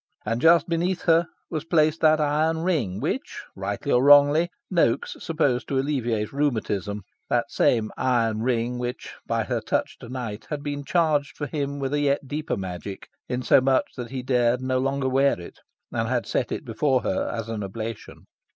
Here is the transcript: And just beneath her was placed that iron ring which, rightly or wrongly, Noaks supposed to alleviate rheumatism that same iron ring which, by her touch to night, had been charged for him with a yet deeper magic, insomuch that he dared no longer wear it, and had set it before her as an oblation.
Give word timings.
And 0.25 0.41
just 0.41 0.67
beneath 0.67 1.03
her 1.03 1.27
was 1.51 1.63
placed 1.63 2.01
that 2.01 2.19
iron 2.19 2.63
ring 2.63 2.99
which, 2.99 3.43
rightly 3.55 3.91
or 3.91 4.03
wrongly, 4.03 4.49
Noaks 4.73 5.15
supposed 5.21 5.67
to 5.67 5.77
alleviate 5.77 6.33
rheumatism 6.33 7.03
that 7.29 7.51
same 7.51 7.91
iron 7.97 8.41
ring 8.41 8.79
which, 8.79 9.13
by 9.27 9.43
her 9.43 9.61
touch 9.61 9.99
to 9.99 10.09
night, 10.09 10.47
had 10.49 10.63
been 10.63 10.83
charged 10.83 11.37
for 11.37 11.45
him 11.45 11.77
with 11.77 11.93
a 11.93 11.99
yet 11.99 12.27
deeper 12.27 12.57
magic, 12.57 13.09
insomuch 13.29 13.93
that 13.95 14.09
he 14.09 14.23
dared 14.23 14.59
no 14.59 14.79
longer 14.79 15.07
wear 15.07 15.39
it, 15.39 15.59
and 15.91 16.07
had 16.09 16.25
set 16.25 16.51
it 16.51 16.65
before 16.65 17.03
her 17.03 17.29
as 17.31 17.47
an 17.47 17.61
oblation. 17.63 18.25